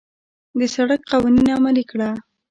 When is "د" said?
0.59-0.61